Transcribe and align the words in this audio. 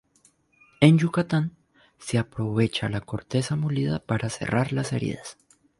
En 0.79 0.97
Yucatán, 0.97 1.51
se 1.99 2.17
aprovecha 2.17 2.89
la 2.89 3.01
corteza 3.01 3.55
molida 3.55 3.99
para 4.03 4.31
cerrar 4.31 4.73
las 4.73 4.93
heridas. 4.93 5.37